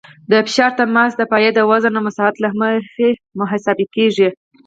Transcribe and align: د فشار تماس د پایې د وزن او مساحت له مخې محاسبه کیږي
د 0.29 0.33
فشار 0.47 0.71
تماس 0.77 1.11
د 1.17 1.21
پایې 1.31 1.49
د 1.53 1.59
وزن 1.71 1.93
او 1.97 2.05
مساحت 2.07 2.35
له 2.43 2.49
مخې 2.59 3.09
محاسبه 3.39 3.85
کیږي 3.95 4.29